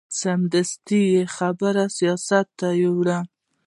[0.19, 3.19] سمدستي یې خبرې سیاست ته یوړې.